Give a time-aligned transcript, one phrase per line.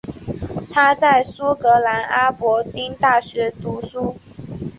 [0.71, 4.17] 他在苏格兰阿伯丁大学读书。